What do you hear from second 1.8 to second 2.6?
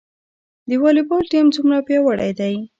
پیاوړی دی؟